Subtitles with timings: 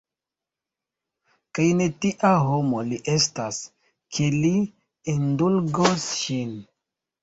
[1.57, 3.63] Kaj ne tia homo li estas,
[4.19, 4.55] ke li
[5.19, 6.63] indulgos ŝin!